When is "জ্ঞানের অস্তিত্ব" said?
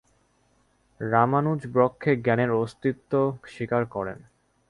2.25-3.11